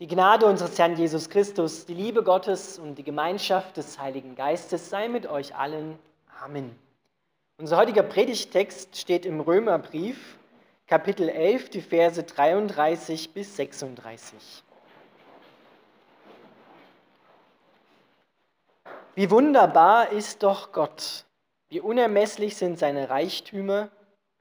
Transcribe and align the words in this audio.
Die 0.00 0.06
Gnade 0.06 0.46
unseres 0.46 0.78
Herrn 0.78 0.96
Jesus 0.96 1.28
Christus, 1.28 1.84
die 1.84 1.94
Liebe 1.94 2.22
Gottes 2.22 2.78
und 2.78 2.94
die 2.94 3.02
Gemeinschaft 3.02 3.76
des 3.76 3.98
Heiligen 3.98 4.36
Geistes 4.36 4.90
sei 4.90 5.08
mit 5.08 5.26
euch 5.26 5.56
allen. 5.56 5.98
Amen. 6.40 6.78
Unser 7.56 7.78
heutiger 7.78 8.04
Predigtext 8.04 8.96
steht 8.96 9.26
im 9.26 9.40
Römerbrief, 9.40 10.38
Kapitel 10.86 11.28
11, 11.28 11.70
die 11.70 11.80
Verse 11.80 12.22
33 12.22 13.34
bis 13.34 13.56
36. 13.56 14.62
Wie 19.16 19.30
wunderbar 19.32 20.12
ist 20.12 20.44
doch 20.44 20.70
Gott, 20.70 21.24
wie 21.70 21.80
unermesslich 21.80 22.56
sind 22.56 22.78
seine 22.78 23.10
Reichtümer, 23.10 23.88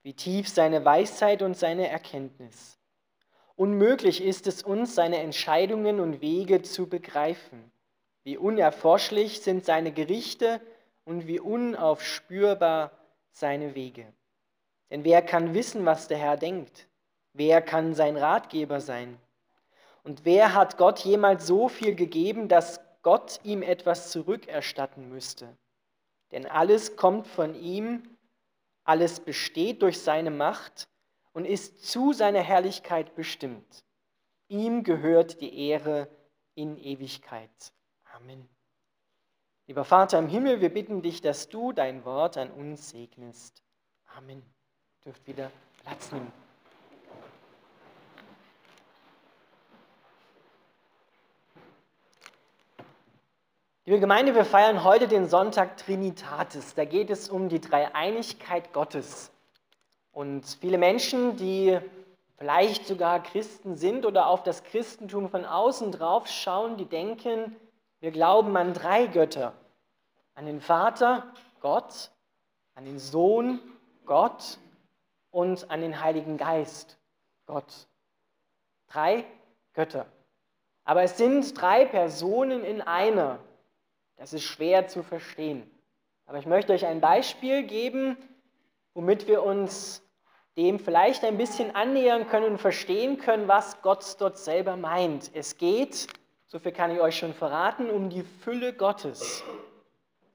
wie 0.03 0.13
tief 0.13 0.49
seine 0.49 0.85
Weisheit 0.85 1.41
und 1.41 1.57
seine 1.57 1.89
Erkenntnis. 1.89 2.76
Unmöglich 3.57 4.23
ist 4.23 4.45
es 4.45 4.61
uns, 4.61 4.93
seine 4.93 5.17
Entscheidungen 5.17 5.99
und 5.99 6.21
Wege 6.21 6.61
zu 6.61 6.87
begreifen. 6.87 7.71
Wie 8.23 8.37
unerforschlich 8.37 9.41
sind 9.41 9.65
seine 9.65 9.91
Gerichte 9.91 10.61
und 11.05 11.25
wie 11.25 11.39
unaufspürbar 11.39 12.91
seine 13.31 13.73
Wege. 13.73 14.05
Denn 14.91 15.03
wer 15.03 15.23
kann 15.23 15.55
wissen, 15.55 15.85
was 15.85 16.07
der 16.07 16.19
Herr 16.19 16.37
denkt? 16.37 16.87
Wer 17.33 17.63
kann 17.63 17.95
sein 17.95 18.15
Ratgeber 18.15 18.79
sein? 18.79 19.17
Und 20.03 20.23
wer 20.23 20.53
hat 20.53 20.77
Gott 20.77 20.99
jemals 20.99 21.47
so 21.47 21.67
viel 21.67 21.95
gegeben, 21.95 22.49
dass 22.49 22.79
Gott 23.01 23.39
ihm 23.43 23.63
etwas 23.63 24.11
zurückerstatten 24.11 25.09
müsste? 25.09 25.47
Denn 26.31 26.45
alles 26.45 26.95
kommt 26.95 27.25
von 27.25 27.55
ihm, 27.55 28.03
alles 28.83 29.19
besteht 29.19 29.81
durch 29.81 29.99
seine 29.99 30.29
Macht 30.29 30.87
und 31.37 31.45
ist 31.45 31.85
zu 31.85 32.13
seiner 32.13 32.41
Herrlichkeit 32.41 33.13
bestimmt. 33.13 33.85
Ihm 34.47 34.81
gehört 34.81 35.39
die 35.39 35.67
Ehre 35.69 36.07
in 36.55 36.77
Ewigkeit. 36.77 37.51
Amen. 38.15 38.49
Lieber 39.67 39.85
Vater 39.85 40.17
im 40.17 40.29
Himmel, 40.29 40.61
wir 40.61 40.73
bitten 40.73 41.03
dich, 41.03 41.21
dass 41.21 41.47
du 41.47 41.73
dein 41.73 42.05
Wort 42.05 42.37
an 42.37 42.49
uns 42.49 42.89
segnest. 42.89 43.61
Amen. 44.15 44.39
Ihr 44.39 45.11
dürft 45.11 45.27
wieder 45.27 45.51
Platz 45.83 46.11
nehmen. 46.11 46.33
Liebe 53.85 53.99
Gemeinde, 53.99 54.33
wir 54.33 54.43
feiern 54.43 54.83
heute 54.83 55.07
den 55.07 55.27
Sonntag 55.27 55.77
Trinitatis. 55.77 56.73
Da 56.73 56.83
geht 56.83 57.11
es 57.11 57.29
um 57.29 57.47
die 57.47 57.61
Dreieinigkeit 57.61 58.73
Gottes. 58.73 59.31
Und 60.17 60.47
viele 60.61 60.79
Menschen, 60.79 61.37
die 61.37 61.79
vielleicht 62.39 62.87
sogar 62.87 63.21
Christen 63.21 63.75
sind 63.75 64.03
oder 64.03 64.25
auf 64.25 64.41
das 64.41 64.63
Christentum 64.63 65.29
von 65.29 65.45
außen 65.45 65.91
drauf 65.91 66.25
schauen, 66.25 66.75
die 66.75 66.85
denken, 66.85 67.55
wir 67.99 68.09
glauben 68.09 68.57
an 68.57 68.73
drei 68.73 69.05
Götter. 69.05 69.53
An 70.33 70.47
den 70.47 70.59
Vater, 70.59 71.31
Gott, 71.59 72.09
an 72.73 72.85
den 72.85 72.97
Sohn, 72.97 73.59
Gott 74.07 74.57
und 75.29 75.69
an 75.69 75.81
den 75.81 76.01
Heiligen 76.01 76.37
Geist, 76.37 76.97
Gott. 77.45 77.87
Drei 78.87 79.23
Götter. 79.73 80.07
Aber 80.83 81.03
es 81.03 81.17
sind 81.17 81.61
drei 81.61 81.85
Personen 81.85 82.63
in 82.63 82.81
einer. 82.81 83.37
Das 84.15 84.33
ist 84.33 84.45
schwer 84.45 84.87
zu 84.87 85.03
verstehen. 85.03 85.69
Aber 86.25 86.39
ich 86.39 86.47
möchte 86.47 86.73
euch 86.73 86.87
ein 86.87 87.01
Beispiel 87.01 87.61
geben, 87.67 88.17
womit 88.95 89.27
wir 89.27 89.43
uns 89.43 90.01
dem 90.57 90.79
vielleicht 90.79 91.23
ein 91.23 91.37
bisschen 91.37 91.75
annähern 91.75 92.27
können 92.27 92.47
und 92.47 92.57
verstehen 92.57 93.19
können, 93.19 93.47
was 93.47 93.81
Gott 93.83 94.15
dort 94.19 94.37
selber 94.39 94.75
meint. 94.75 95.29
Es 95.33 95.57
geht, 95.57 96.07
so 96.47 96.57
viel 96.57 96.71
kann 96.71 96.91
ich 96.91 96.99
euch 96.99 97.17
schon 97.17 97.33
verraten, 97.33 97.89
um 97.91 98.09
die 98.09 98.23
Fülle 98.23 98.73
Gottes. 98.73 99.43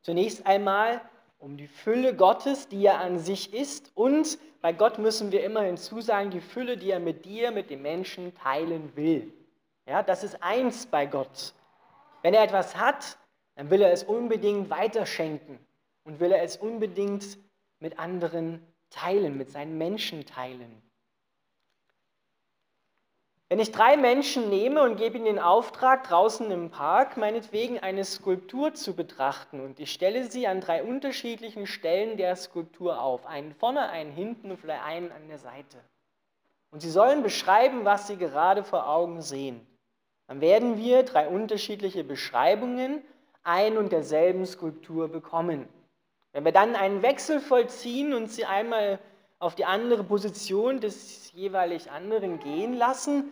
Zunächst 0.02 0.46
einmal 0.46 1.00
um 1.40 1.56
die 1.56 1.66
Fülle 1.66 2.14
Gottes, 2.14 2.68
die 2.68 2.86
er 2.86 3.00
an 3.00 3.18
sich 3.18 3.52
ist. 3.52 3.90
Und 3.96 4.38
bei 4.60 4.72
Gott 4.72 4.98
müssen 4.98 5.32
wir 5.32 5.42
immer 5.42 5.62
hinzusagen, 5.62 6.30
die 6.30 6.40
Fülle, 6.40 6.76
die 6.76 6.90
er 6.90 7.00
mit 7.00 7.24
dir, 7.24 7.50
mit 7.50 7.68
dem 7.68 7.82
Menschen 7.82 8.32
teilen 8.36 8.94
will. 8.94 9.32
Ja, 9.86 10.04
das 10.04 10.22
ist 10.22 10.40
eins 10.40 10.86
bei 10.86 11.06
Gott. 11.06 11.52
Wenn 12.22 12.34
er 12.34 12.44
etwas 12.44 12.76
hat, 12.76 13.18
dann 13.56 13.70
will 13.70 13.82
er 13.82 13.90
es 13.90 14.04
unbedingt 14.04 14.70
weiterschenken 14.70 15.58
und 16.04 16.20
will 16.20 16.30
er 16.30 16.44
es 16.44 16.56
unbedingt 16.56 17.38
mit 17.80 17.98
anderen 17.98 18.64
teilen, 18.92 19.36
mit 19.36 19.50
seinen 19.50 19.78
Menschen 19.78 20.24
teilen. 20.26 20.82
Wenn 23.48 23.58
ich 23.58 23.70
drei 23.70 23.98
Menschen 23.98 24.48
nehme 24.48 24.82
und 24.82 24.96
gebe 24.96 25.18
ihnen 25.18 25.26
den 25.26 25.38
Auftrag, 25.38 26.04
draußen 26.04 26.50
im 26.50 26.70
Park 26.70 27.18
meinetwegen 27.18 27.78
eine 27.80 28.02
Skulptur 28.02 28.72
zu 28.72 28.94
betrachten 28.96 29.60
und 29.60 29.78
ich 29.78 29.92
stelle 29.92 30.30
sie 30.30 30.46
an 30.46 30.62
drei 30.62 30.82
unterschiedlichen 30.82 31.66
Stellen 31.66 32.16
der 32.16 32.34
Skulptur 32.36 32.98
auf, 33.02 33.26
einen 33.26 33.54
vorne, 33.54 33.90
einen 33.90 34.10
hinten 34.10 34.52
und 34.52 34.56
vielleicht 34.56 34.82
einen 34.84 35.12
an 35.12 35.28
der 35.28 35.36
Seite. 35.36 35.76
Und 36.70 36.80
sie 36.80 36.90
sollen 36.90 37.22
beschreiben, 37.22 37.84
was 37.84 38.06
sie 38.06 38.16
gerade 38.16 38.64
vor 38.64 38.88
Augen 38.88 39.20
sehen. 39.20 39.66
Dann 40.28 40.40
werden 40.40 40.78
wir 40.78 41.02
drei 41.02 41.28
unterschiedliche 41.28 42.04
Beschreibungen 42.04 43.02
ein 43.42 43.76
und 43.76 43.92
derselben 43.92 44.46
Skulptur 44.46 45.08
bekommen. 45.08 45.68
Wenn 46.32 46.44
wir 46.44 46.52
dann 46.52 46.76
einen 46.76 47.02
Wechsel 47.02 47.40
vollziehen 47.40 48.14
und 48.14 48.30
sie 48.30 48.46
einmal 48.46 48.98
auf 49.38 49.54
die 49.54 49.64
andere 49.64 50.02
Position 50.02 50.80
des 50.80 51.32
jeweilig 51.32 51.90
anderen 51.90 52.38
gehen 52.38 52.74
lassen, 52.74 53.30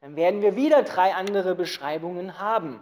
dann 0.00 0.14
werden 0.14 0.42
wir 0.42 0.54
wieder 0.54 0.82
drei 0.84 1.14
andere 1.14 1.54
Beschreibungen 1.54 2.38
haben. 2.38 2.74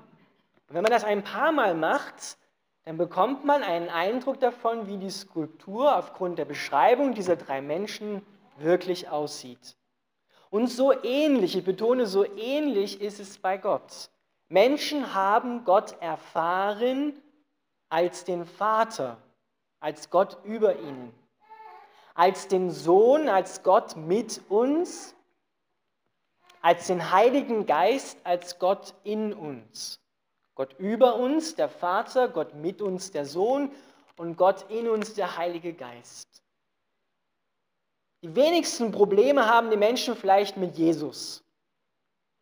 Und 0.68 0.74
wenn 0.74 0.82
man 0.82 0.92
das 0.92 1.04
ein 1.04 1.24
paar 1.24 1.52
Mal 1.52 1.74
macht, 1.74 2.36
dann 2.84 2.98
bekommt 2.98 3.44
man 3.44 3.62
einen 3.62 3.88
Eindruck 3.88 4.40
davon, 4.40 4.88
wie 4.88 4.98
die 4.98 5.10
Skulptur 5.10 5.96
aufgrund 5.96 6.38
der 6.38 6.44
Beschreibung 6.44 7.14
dieser 7.14 7.36
drei 7.36 7.62
Menschen 7.62 8.22
wirklich 8.58 9.08
aussieht. 9.08 9.76
Und 10.50 10.68
so 10.68 10.92
ähnlich, 11.02 11.56
ich 11.56 11.64
betone, 11.64 12.06
so 12.06 12.24
ähnlich 12.36 13.00
ist 13.00 13.20
es 13.20 13.38
bei 13.38 13.56
Gott. 13.56 14.10
Menschen 14.48 15.14
haben 15.14 15.64
Gott 15.64 15.96
erfahren 16.00 17.14
als 17.88 18.24
den 18.24 18.44
Vater 18.44 19.16
als 19.86 20.10
Gott 20.10 20.38
über 20.42 20.80
ihnen, 20.80 21.14
als 22.14 22.48
den 22.48 22.72
Sohn, 22.72 23.28
als 23.28 23.62
Gott 23.62 23.94
mit 23.94 24.40
uns, 24.48 25.14
als 26.60 26.88
den 26.88 27.12
Heiligen 27.12 27.66
Geist, 27.66 28.18
als 28.24 28.58
Gott 28.58 28.94
in 29.04 29.32
uns. 29.32 30.00
Gott 30.56 30.74
über 30.80 31.14
uns, 31.14 31.54
der 31.54 31.68
Vater, 31.68 32.26
Gott 32.26 32.52
mit 32.54 32.82
uns, 32.82 33.12
der 33.12 33.26
Sohn 33.26 33.70
und 34.16 34.36
Gott 34.36 34.68
in 34.72 34.88
uns, 34.88 35.14
der 35.14 35.36
Heilige 35.36 35.72
Geist. 35.72 36.42
Die 38.24 38.34
wenigsten 38.34 38.90
Probleme 38.90 39.46
haben 39.46 39.70
die 39.70 39.76
Menschen 39.76 40.16
vielleicht 40.16 40.56
mit 40.56 40.76
Jesus, 40.76 41.44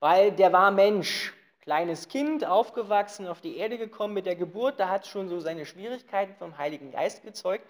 weil 0.01 0.33
der 0.33 0.51
war 0.51 0.71
Mensch, 0.71 1.34
kleines 1.65 2.09
Kind, 2.09 2.45
aufgewachsen, 2.45 3.27
auf 3.27 3.41
die 3.41 3.57
Erde 3.57 3.79
gekommen 3.79 4.15
mit 4.15 4.27
der 4.27 4.37
Geburt, 4.37 4.79
da 4.79 4.91
hat 4.91 5.05
es 5.05 5.09
schon 5.09 5.29
so 5.29 5.41
seine 5.41 5.65
Schwierigkeiten 5.65 6.35
vom 6.37 6.59
Heiligen 6.59 6.93
Geist 6.93 7.23
gezeugt. 7.23 7.67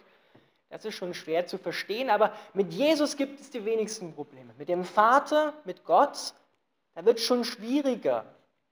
Das 0.69 0.85
ist 0.85 0.95
schon 0.95 1.15
schwer 1.15 1.47
zu 1.47 1.59
verstehen, 1.59 2.11
aber 2.11 2.33
mit 2.53 2.73
Jesus 2.73 3.17
gibt 3.17 3.41
es 3.41 3.51
die 3.51 3.65
wenigsten 3.65 4.13
Probleme. 4.13 4.53
Mit 4.59 4.69
dem 4.69 4.85
Vater, 4.85 5.53
mit 5.65 5.85
Gott, 5.85 6.35
da 6.95 7.05
wird 7.05 7.19
es 7.19 7.25
schon 7.25 7.45
schwieriger, 7.45 8.25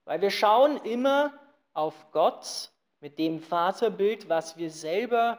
weil 0.05 0.21
wir 0.21 0.31
schauen 0.31 0.79
immer 0.79 1.33
auf 1.73 1.95
Gott 2.11 2.71
mit 3.01 3.19
dem 3.19 3.41
Vaterbild, 3.41 4.29
was 4.29 4.57
wir 4.57 4.71
selber 4.71 5.39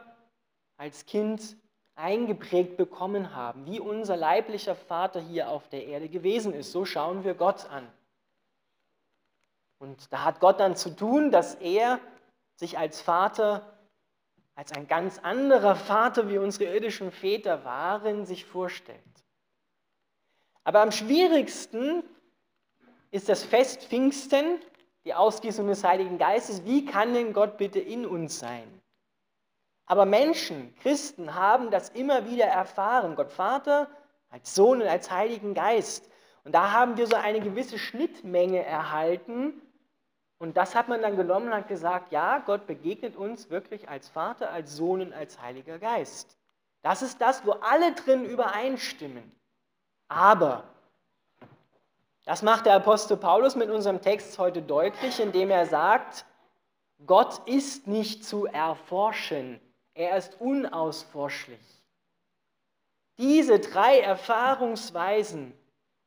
als 0.78 1.04
Kind 1.04 1.56
eingeprägt 1.94 2.78
bekommen 2.78 3.36
haben, 3.36 3.66
wie 3.66 3.80
unser 3.80 4.16
leiblicher 4.16 4.74
Vater 4.74 5.20
hier 5.20 5.50
auf 5.50 5.68
der 5.68 5.86
Erde 5.86 6.08
gewesen 6.08 6.54
ist. 6.54 6.72
So 6.72 6.86
schauen 6.86 7.24
wir 7.24 7.34
Gott 7.34 7.68
an. 7.70 7.86
Und 9.84 10.10
da 10.10 10.24
hat 10.24 10.40
Gott 10.40 10.60
dann 10.60 10.76
zu 10.76 10.96
tun, 10.96 11.30
dass 11.30 11.56
er 11.56 12.00
sich 12.56 12.78
als 12.78 13.02
Vater, 13.02 13.76
als 14.54 14.72
ein 14.72 14.88
ganz 14.88 15.18
anderer 15.18 15.76
Vater, 15.76 16.30
wie 16.30 16.38
unsere 16.38 16.72
irdischen 16.72 17.12
Väter 17.12 17.66
waren, 17.66 18.24
sich 18.24 18.46
vorstellt. 18.46 18.98
Aber 20.64 20.80
am 20.80 20.90
schwierigsten 20.90 22.02
ist 23.10 23.28
das 23.28 23.44
Fest 23.44 23.82
Pfingsten, 23.82 24.58
die 25.04 25.12
Ausgießung 25.12 25.66
des 25.66 25.84
Heiligen 25.84 26.16
Geistes. 26.16 26.64
Wie 26.64 26.86
kann 26.86 27.12
denn 27.12 27.34
Gott 27.34 27.58
bitte 27.58 27.78
in 27.78 28.06
uns 28.06 28.38
sein? 28.38 28.80
Aber 29.84 30.06
Menschen, 30.06 30.74
Christen 30.76 31.34
haben 31.34 31.70
das 31.70 31.90
immer 31.90 32.24
wieder 32.30 32.46
erfahren. 32.46 33.16
Gott 33.16 33.30
Vater 33.30 33.90
als 34.30 34.54
Sohn 34.54 34.80
und 34.80 34.88
als 34.88 35.10
Heiligen 35.10 35.52
Geist. 35.52 36.08
Und 36.44 36.54
da 36.54 36.72
haben 36.72 36.96
wir 36.96 37.06
so 37.06 37.16
eine 37.16 37.40
gewisse 37.40 37.78
Schnittmenge 37.78 38.64
erhalten, 38.64 39.60
und 40.38 40.56
das 40.56 40.74
hat 40.74 40.88
man 40.88 41.02
dann 41.02 41.16
genommen 41.16 41.48
und 41.48 41.54
hat 41.54 41.68
gesagt, 41.68 42.12
ja, 42.12 42.38
Gott 42.40 42.66
begegnet 42.66 43.16
uns 43.16 43.50
wirklich 43.50 43.88
als 43.88 44.08
Vater, 44.08 44.50
als 44.50 44.76
Sohn 44.76 45.00
und 45.00 45.12
als 45.12 45.40
Heiliger 45.40 45.78
Geist. 45.78 46.36
Das 46.82 47.02
ist 47.02 47.20
das, 47.20 47.46
wo 47.46 47.52
alle 47.52 47.92
drin 47.92 48.24
übereinstimmen. 48.24 49.32
Aber 50.08 50.64
Das 52.24 52.40
macht 52.42 52.64
der 52.66 52.76
Apostel 52.76 53.16
Paulus 53.18 53.54
mit 53.54 53.68
unserem 53.70 54.00
Text 54.00 54.38
heute 54.38 54.62
deutlich, 54.62 55.20
indem 55.20 55.50
er 55.50 55.66
sagt, 55.66 56.24
Gott 57.06 57.46
ist 57.46 57.86
nicht 57.86 58.24
zu 58.24 58.46
erforschen, 58.46 59.60
er 59.92 60.16
ist 60.16 60.40
unausforschlich. 60.40 61.60
Diese 63.18 63.58
drei 63.60 64.00
Erfahrungsweisen, 64.00 65.52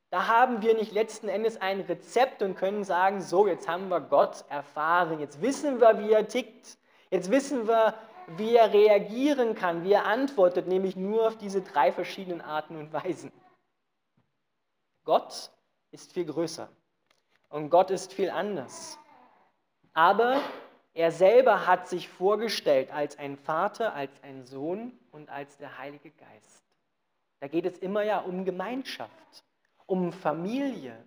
da 0.09 0.27
haben 0.27 0.61
wir 0.61 0.73
nicht 0.73 0.93
letzten 0.93 1.27
Endes 1.27 1.59
ein 1.59 1.81
Rezept 1.81 2.41
und 2.41 2.55
können 2.55 2.83
sagen, 2.83 3.21
so, 3.21 3.47
jetzt 3.47 3.67
haben 3.67 3.89
wir 3.89 3.99
Gott 3.99 4.45
erfahren, 4.49 5.19
jetzt 5.19 5.41
wissen 5.41 5.81
wir, 5.81 5.99
wie 5.99 6.11
er 6.11 6.27
tickt, 6.27 6.77
jetzt 7.09 7.29
wissen 7.29 7.67
wir, 7.67 7.93
wie 8.37 8.55
er 8.55 8.73
reagieren 8.73 9.55
kann, 9.55 9.83
wie 9.83 9.93
er 9.93 10.05
antwortet, 10.05 10.67
nämlich 10.67 10.95
nur 10.95 11.27
auf 11.27 11.37
diese 11.37 11.61
drei 11.61 11.91
verschiedenen 11.91 12.41
Arten 12.41 12.75
und 12.75 12.91
Weisen. 12.93 13.31
Gott 15.03 15.51
ist 15.91 16.13
viel 16.13 16.25
größer 16.25 16.69
und 17.49 17.69
Gott 17.69 17.91
ist 17.91 18.13
viel 18.13 18.29
anders. 18.29 18.97
Aber 19.93 20.41
er 20.93 21.11
selber 21.11 21.67
hat 21.67 21.87
sich 21.87 22.09
vorgestellt 22.09 22.91
als 22.91 23.17
ein 23.17 23.37
Vater, 23.37 23.93
als 23.93 24.11
ein 24.23 24.45
Sohn 24.45 24.97
und 25.11 25.29
als 25.29 25.57
der 25.57 25.77
Heilige 25.77 26.11
Geist. 26.11 26.63
Da 27.39 27.47
geht 27.47 27.65
es 27.65 27.77
immer 27.77 28.03
ja 28.03 28.19
um 28.19 28.45
Gemeinschaft, 28.45 29.45
um 29.87 30.13
Familie, 30.13 31.03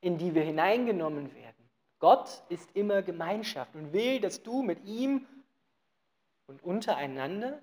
in 0.00 0.18
die 0.18 0.34
wir 0.34 0.42
hineingenommen 0.42 1.34
werden. 1.34 1.68
Gott 1.98 2.42
ist 2.48 2.70
immer 2.74 3.02
Gemeinschaft 3.02 3.74
und 3.74 3.92
will, 3.92 4.20
dass 4.20 4.42
du 4.42 4.62
mit 4.62 4.84
ihm 4.84 5.26
und 6.46 6.62
untereinander 6.62 7.58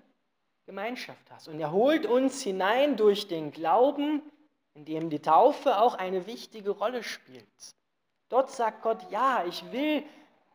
Gemeinschaft 0.66 1.30
hast. 1.30 1.48
Und 1.48 1.58
er 1.60 1.72
holt 1.72 2.06
uns 2.06 2.42
hinein 2.42 2.96
durch 2.96 3.28
den 3.28 3.50
Glauben 3.50 4.22
in 4.74 4.84
dem 4.84 5.10
die 5.10 5.20
Taufe 5.20 5.78
auch 5.78 5.94
eine 5.94 6.26
wichtige 6.26 6.70
Rolle 6.70 7.02
spielt. 7.02 7.74
Dort 8.28 8.50
sagt 8.50 8.82
Gott, 8.82 9.10
ja, 9.10 9.44
ich 9.46 9.72
will 9.72 10.04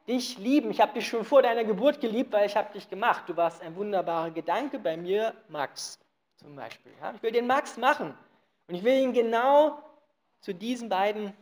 dich 0.07 0.37
lieben. 0.37 0.71
Ich 0.71 0.79
habe 0.79 0.93
dich 0.93 1.07
schon 1.07 1.25
vor 1.25 1.41
deiner 1.41 1.63
Geburt 1.63 1.99
geliebt, 1.99 2.31
weil 2.31 2.45
ich 2.45 2.55
habe 2.55 2.71
dich 2.73 2.89
gemacht. 2.89 3.23
Du 3.27 3.35
warst 3.35 3.61
ein 3.61 3.75
wunderbarer 3.75 4.31
Gedanke 4.31 4.79
bei 4.79 4.95
mir, 4.95 5.33
Max 5.49 5.99
zum 6.37 6.55
Beispiel. 6.55 6.91
Ja? 7.01 7.13
Ich 7.13 7.21
will 7.23 7.31
den 7.31 7.47
Max 7.47 7.77
machen 7.77 8.17
und 8.67 8.75
ich 8.75 8.83
will 8.83 9.01
ihn 9.01 9.13
genau 9.13 9.77
zu 10.41 10.53
diesen 10.53 10.89
beiden 10.89 11.33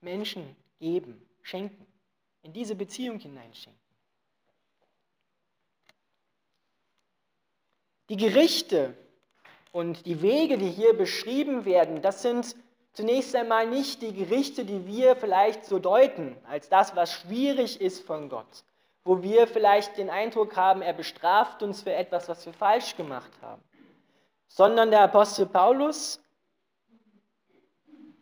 Menschen 0.00 0.56
geben, 0.78 1.20
schenken, 1.42 1.86
in 2.42 2.52
diese 2.52 2.74
Beziehung 2.74 3.18
hineinschenken. 3.18 3.80
Die 8.08 8.16
Gerichte, 8.16 8.96
und 9.72 10.06
die 10.06 10.22
Wege, 10.22 10.58
die 10.58 10.70
hier 10.70 10.96
beschrieben 10.96 11.64
werden, 11.64 12.02
das 12.02 12.22
sind 12.22 12.56
zunächst 12.92 13.34
einmal 13.36 13.66
nicht 13.66 14.02
die 14.02 14.12
Gerichte, 14.12 14.64
die 14.64 14.86
wir 14.86 15.14
vielleicht 15.16 15.64
so 15.64 15.78
deuten, 15.78 16.36
als 16.48 16.68
das, 16.68 16.96
was 16.96 17.12
schwierig 17.12 17.80
ist 17.80 18.04
von 18.04 18.28
Gott, 18.28 18.64
wo 19.04 19.22
wir 19.22 19.46
vielleicht 19.46 19.96
den 19.96 20.10
Eindruck 20.10 20.56
haben, 20.56 20.82
er 20.82 20.92
bestraft 20.92 21.62
uns 21.62 21.82
für 21.82 21.92
etwas, 21.92 22.28
was 22.28 22.44
wir 22.46 22.52
falsch 22.52 22.96
gemacht 22.96 23.30
haben, 23.42 23.62
sondern 24.48 24.90
der 24.90 25.02
Apostel 25.02 25.46
Paulus 25.46 26.20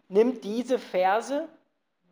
nimmt 0.08 0.44
diese 0.44 0.78
Verse 0.78 1.48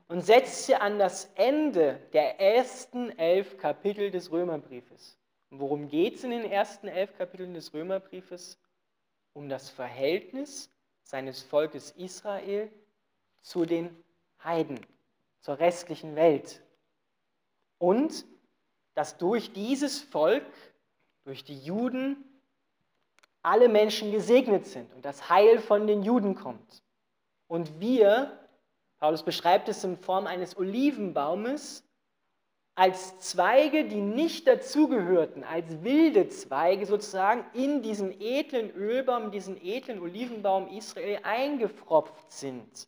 und 0.09 0.21
setzt 0.23 0.67
sie 0.67 0.75
an 0.75 0.99
das 0.99 1.31
Ende 1.35 2.01
der 2.13 2.41
ersten 2.41 3.11
elf 3.19 3.59
Kapitel 3.59 4.11
des 4.11 4.31
Römerbriefes. 4.31 5.19
Und 5.51 5.61
worum 5.61 5.89
geht 5.89 6.17
es 6.17 6.25
in 6.25 6.31
den 6.31 6.45
ersten 6.45 6.89
elf 6.89 7.17
Kapiteln 7.17 7.55
des 7.55 7.73
Römerbriefes? 7.75 8.59
um 9.37 9.51
das 9.51 9.69
Verhältnis 9.69 10.71
seines 11.03 11.43
Volkes 11.43 11.91
Israel 11.91 12.73
zu 13.43 13.67
den 13.67 13.95
Heiden, 14.43 14.81
zur 15.41 15.59
restlichen 15.59 16.17
Welt. 16.17 16.63
Und 17.77 18.25
dass 18.95 19.19
durch 19.19 19.53
dieses 19.53 20.01
Volk, 20.01 20.47
durch 21.25 21.45
die 21.45 21.59
Juden, 21.59 22.17
alle 23.43 23.69
Menschen 23.69 24.11
gesegnet 24.11 24.67
sind 24.67 24.91
und 24.95 25.05
das 25.05 25.29
Heil 25.29 25.59
von 25.59 25.87
den 25.87 26.03
Juden 26.03 26.35
kommt. 26.35 26.83
Und 27.49 27.81
wir, 27.81 28.39
Paulus 28.99 29.23
beschreibt 29.23 29.69
es 29.69 29.85
in 29.85 29.97
Form 29.97 30.27
eines 30.27 30.57
Olivenbaumes, 30.57 31.87
als 32.77 33.19
Zweige, 33.21 33.87
die 33.87 34.03
nicht 34.03 34.47
dazugehörten, 34.47 35.45
als 35.45 35.83
wilde 35.83 36.29
Zweige 36.29 36.85
sozusagen 36.85 37.45
in 37.55 37.81
diesen 37.81 38.21
edlen 38.21 38.71
Ölbaum, 38.71 39.31
diesen 39.31 39.61
edlen 39.65 39.99
Olivenbaum 40.01 40.69
Israel 40.69 41.21
eingefropft 41.23 42.31
sind, 42.31 42.87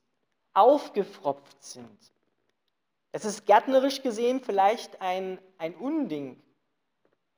aufgefropft 0.52 1.64
sind. 1.64 1.98
Es 3.12 3.24
ist 3.24 3.46
gärtnerisch 3.46 4.02
gesehen 4.02 4.40
vielleicht 4.40 5.00
ein, 5.00 5.38
ein 5.56 5.74
Unding. 5.74 6.38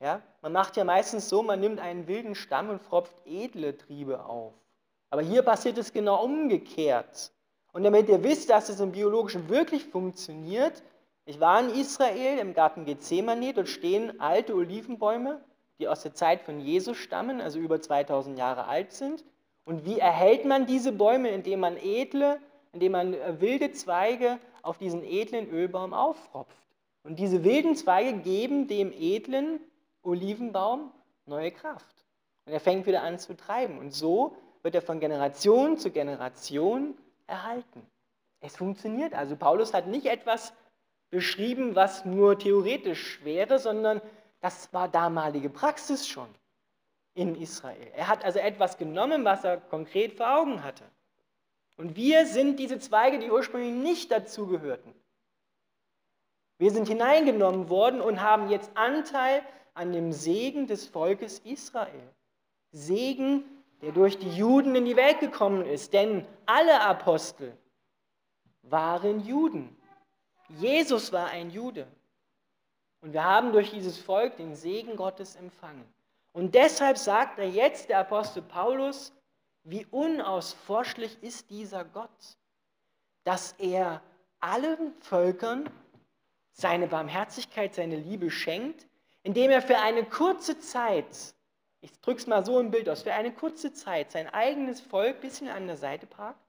Ja? 0.01 0.21
Man 0.43 0.53
macht 0.53 0.77
ja 0.77 0.83
meistens 0.83 1.29
so, 1.29 1.45
man 1.45 1.61
nimmt 1.61 1.79
einen 1.79 2.09
wilden 2.09 2.35
Stamm 2.35 2.69
und 2.69 2.83
fropft 2.83 3.15
edle 3.27 3.77
Triebe 3.77 4.25
auf. 4.25 4.55
Aber 5.11 5.23
hier 5.23 5.43
passiert 5.43 5.77
es 5.79 5.93
genau 5.93 6.25
umgekehrt. 6.25 7.33
Und 7.73 7.85
damit 7.85 8.09
ihr 8.09 8.23
wisst, 8.23 8.51
dass 8.51 8.69
es 8.69 8.81
im 8.81 8.93
Biologischen 8.93 9.49
wirklich 9.49 9.85
funktioniert, 9.85 10.83
ich 11.25 11.39
war 11.39 11.61
in 11.61 11.71
Israel 11.71 12.39
im 12.39 12.55
Garten 12.55 12.85
Gethsemane, 12.85 13.53
dort 13.53 13.69
stehen 13.69 14.21
alte 14.21 14.55
Olivenbäume, 14.55 15.41
die 15.79 15.89
aus 15.89 16.03
der 16.03 16.15
Zeit 16.15 16.43
von 16.43 16.61
Jesus 16.61 16.97
stammen, 16.97 17.41
also 17.41 17.59
über 17.59 17.81
2000 17.81 18.39
Jahre 18.39 18.67
alt 18.67 18.93
sind. 18.93 19.25
Und 19.65 19.85
wie 19.85 19.99
erhält 19.99 20.45
man 20.45 20.67
diese 20.67 20.93
Bäume? 20.93 21.31
Indem 21.31 21.61
man 21.61 21.77
edle, 21.77 22.41
indem 22.73 22.93
man 22.93 23.15
äh, 23.15 23.41
wilde 23.41 23.73
Zweige 23.73 24.39
auf 24.63 24.79
diesen 24.79 25.05
edlen 25.05 25.49
Ölbaum 25.49 25.93
auffropft. 25.93 26.57
Und 27.03 27.19
diese 27.19 27.45
wilden 27.45 27.77
Zweige 27.77 28.19
geben 28.19 28.69
dem 28.69 28.93
edlen 28.93 29.61
Olivenbaum 30.03 30.91
neue 31.27 31.51
Kraft. 31.51 32.05
Und 32.47 32.53
er 32.53 32.61
fängt 32.61 32.87
wieder 32.87 33.03
an 33.03 33.19
zu 33.19 33.37
treiben. 33.37 33.79
Und 33.79 33.93
so 33.93 34.37
wird 34.63 34.75
er 34.75 34.83
von 34.83 35.01
Generation 35.01 35.79
zu 35.79 35.91
Generation 35.91 36.95
erhalten. 37.27 37.87
Es 38.41 38.57
funktioniert. 38.57 39.15
Also 39.15 39.37
Paulus 39.37 39.75
hat 39.75 39.87
nicht 39.87 40.07
etwas 40.07 40.53
beschrieben, 41.11 41.75
was 41.75 42.05
nur 42.05 42.39
theoretisch 42.39 43.23
wäre, 43.25 43.59
sondern 43.59 44.01
das 44.41 44.73
war 44.73 44.89
damalige 44.89 45.51
Praxis 45.51 46.09
schon 46.09 46.29
in 47.15 47.35
Israel. 47.41 47.87
Er 47.95 48.09
hat 48.09 48.25
also 48.25 48.39
etwas 48.39 48.79
genommen, 48.79 49.25
was 49.25 49.45
er 49.45 49.59
konkret 49.59 50.15
vor 50.15 50.39
Augen 50.39 50.63
hatte. 50.65 50.85
Und 51.77 51.97
wir 51.97 52.27
sind 52.27 52.59
diese 52.59 52.79
Zweige, 52.79 53.19
die 53.19 53.31
ursprünglich 53.31 53.73
nicht 53.73 54.13
dazugehörten. 54.13 54.95
Wir 56.59 56.71
sind 56.71 56.89
hineingenommen 56.89 57.69
worden 57.71 58.01
und 58.01 58.21
haben 58.21 58.51
jetzt 58.51 58.71
Anteil 58.75 59.43
an 59.75 59.93
dem 59.93 60.13
Segen 60.13 60.67
des 60.67 60.87
Volkes 60.87 61.39
Israel. 61.41 62.15
Segen, 62.73 63.45
der 63.83 63.93
durch 63.93 64.19
die 64.19 64.31
Juden 64.31 64.75
in 64.75 64.85
die 64.85 64.97
Welt 64.97 65.21
gekommen 65.21 65.65
ist. 65.65 65.93
Denn 65.93 66.27
alle 66.47 66.81
Apostel 66.81 67.57
waren 68.63 69.21
Juden. 69.21 69.77
Jesus 70.49 71.13
war 71.13 71.29
ein 71.29 71.51
Jude. 71.51 71.87
Und 73.01 73.13
wir 73.13 73.25
haben 73.25 73.53
durch 73.53 73.71
dieses 73.71 73.99
Volk 73.99 74.37
den 74.37 74.55
Segen 74.55 74.97
Gottes 74.97 75.37
empfangen. 75.37 75.85
Und 76.33 76.55
deshalb 76.55 76.99
sagt 76.99 77.39
er 77.39 77.49
jetzt, 77.49 77.89
der 77.89 78.01
Apostel 78.01 78.43
Paulus, 78.43 79.13
wie 79.65 79.87
unausforschlich 79.91 81.23
ist 81.23 81.51
dieser 81.51 81.85
Gott, 81.85 82.37
dass 83.25 83.53
er 83.59 84.03
allen 84.41 84.95
Völkern 85.01 85.69
seine 86.53 86.87
Barmherzigkeit, 86.87 87.75
seine 87.75 87.97
Liebe 87.97 88.31
schenkt, 88.31 88.87
indem 89.23 89.51
er 89.51 89.63
für 89.63 89.79
eine 89.79 90.05
kurze 90.05 90.59
Zeit, 90.59 91.35
ich 91.81 91.99
drücke 92.01 92.21
es 92.21 92.27
mal 92.27 92.45
so 92.45 92.61
im 92.61 92.71
Bild 92.71 92.89
aus, 92.89 93.03
für 93.03 93.13
eine 93.13 93.33
kurze 93.33 93.73
Zeit 93.73 94.11
sein 94.11 94.29
eigenes 94.29 94.81
Volk 94.81 95.17
ein 95.17 95.21
bisschen 95.21 95.49
an 95.49 95.67
der 95.67 95.77
Seite 95.77 96.07
parkt 96.07 96.41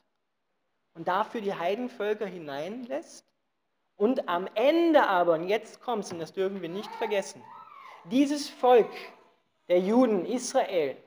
und 0.94 1.08
dafür 1.08 1.42
die 1.42 1.54
Heidenvölker 1.54 2.26
hineinlässt 2.26 3.26
und 3.96 4.28
am 4.28 4.48
Ende 4.56 5.08
aber, 5.08 5.34
und 5.34 5.48
jetzt 5.48 5.82
kommt 5.82 6.04
es, 6.04 6.12
und 6.12 6.20
das 6.20 6.34
dürfen 6.34 6.62
wir 6.62 6.70
nicht 6.70 6.92
vergessen, 6.96 7.42
dieses 8.06 8.50
Volk 8.50 8.92
der 9.68 9.80
Juden, 9.80 10.26
Israel, 10.26 10.98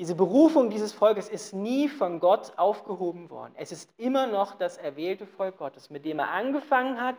diese 0.00 0.14
Berufung 0.14 0.70
dieses 0.70 0.92
Volkes 0.92 1.28
ist 1.28 1.52
nie 1.52 1.86
von 1.86 2.20
Gott 2.20 2.54
aufgehoben 2.56 3.28
worden. 3.28 3.52
Es 3.56 3.70
ist 3.70 3.90
immer 3.98 4.26
noch 4.26 4.54
das 4.54 4.78
erwählte 4.78 5.26
Volk 5.26 5.58
Gottes, 5.58 5.90
mit 5.90 6.06
dem 6.06 6.20
er 6.20 6.30
angefangen 6.30 6.98
hat 6.98 7.16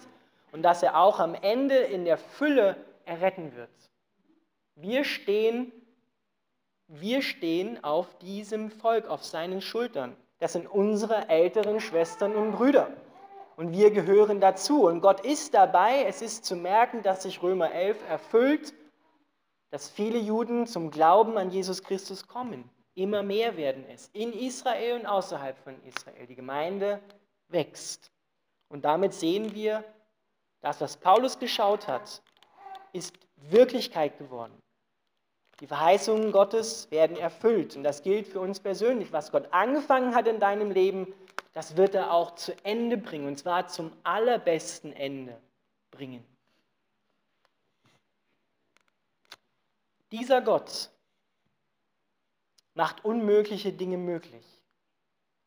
und 0.51 0.63
das 0.63 0.81
er 0.81 0.98
auch 0.98 1.19
am 1.19 1.36
Ende 1.36 1.75
in 1.75 2.05
der 2.05 2.17
Fülle 2.17 2.75
erretten 3.05 3.55
wird. 3.55 3.69
Wir 4.75 5.03
stehen, 5.03 5.71
wir 7.00 7.21
stehen 7.21 7.83
auf 7.83 8.17
diesem 8.19 8.69
Volk, 8.69 9.07
auf 9.07 9.24
seinen 9.24 9.62
Schultern. 9.62 10.15
Das 10.39 10.53
sind 10.53 10.67
unsere 10.67 11.29
älteren 11.29 11.79
Schwestern 11.79 12.36
und 12.36 12.51
Brüder 12.51 12.91
und 13.55 13.74
wir 13.74 13.91
gehören 13.91 14.41
dazu. 14.41 14.88
Und 14.88 15.01
Gott 15.01 15.19
ist 15.21 15.53
dabei, 15.53 16.03
es 16.05 16.21
ist 16.21 16.45
zu 16.45 16.55
merken, 16.55 17.03
dass 17.03 17.24
sich 17.24 17.43
Römer 17.43 17.71
11 17.71 18.10
erfüllt, 18.10 18.74
dass 19.69 19.88
viele 19.88 20.17
Juden 20.17 20.67
zum 20.67 20.89
Glauben 20.89 21.38
an 21.38 21.51
Jesus 21.51 21.83
Christus 21.83 22.27
kommen. 22.27 22.69
Immer 22.95 23.24
mehr 23.24 23.55
werden 23.57 23.86
es, 23.93 24.10
in 24.13 24.33
Israel 24.33 25.00
und 25.00 25.05
außerhalb 25.05 25.57
von 25.60 25.75
Israel. 25.83 26.25
Die 26.25 26.36
Gemeinde 26.36 27.00
wächst. 27.48 28.12
Und 28.67 28.83
damit 28.83 29.13
sehen 29.13 29.53
wir, 29.53 29.83
dass 30.62 30.81
was 30.81 30.98
Paulus 30.98 31.38
geschaut 31.38 31.88
hat, 31.88 32.21
ist 32.93 33.13
Wirklichkeit 33.38 34.17
geworden. 34.17 34.57
Die 35.62 35.68
Verheißungen 35.68 36.32
Gottes 36.32 36.89
werden 36.89 37.15
erfüllt. 37.15 37.75
Und 37.75 37.84
das 37.84 38.01
gilt 38.01 38.27
für 38.27 38.39
uns 38.39 38.60
persönlich. 38.60 39.13
Was 39.13 39.32
Gott 39.32 39.53
angefangen 39.53 40.15
hat 40.15 40.27
in 40.27 40.39
deinem 40.39 40.72
Leben, 40.72 41.13
das 41.53 41.77
wird 41.77 41.94
er 41.94 42.12
auch 42.12 42.34
zu 42.34 42.53
Ende 42.65 42.98
bringen. 42.98 43.27
Und 43.27 43.38
zwar 43.38 43.68
zum 43.68 43.91
allerbesten 44.03 44.91
Ende 44.91 45.39
bringen. 45.91 46.25
Dieser 50.12 50.41
Gott 50.41 50.89
macht 52.74 53.06
unmögliche 53.06 53.72
Dinge 53.72 53.98
möglich. 53.98 54.46